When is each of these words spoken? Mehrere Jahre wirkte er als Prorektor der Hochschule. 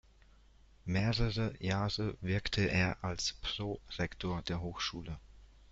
Mehrere 0.85 1.53
Jahre 1.59 2.17
wirkte 2.21 2.63
er 2.67 2.97
als 3.03 3.33
Prorektor 3.33 4.41
der 4.41 4.59
Hochschule. 4.59 5.19